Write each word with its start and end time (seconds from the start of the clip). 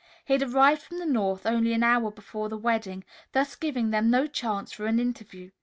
He 0.25 0.33
had 0.33 0.41
arrived 0.41 0.81
from 0.81 0.97
the 0.97 1.05
north 1.05 1.45
only 1.45 1.73
an 1.73 1.83
hour 1.83 2.09
before 2.09 2.49
the 2.49 2.57
wedding, 2.57 3.03
thus 3.33 3.55
giving 3.55 3.91
them 3.91 4.09
no 4.09 4.25
chance 4.25 4.71
for 4.71 4.87
an 4.87 4.99
interview. 4.99 5.51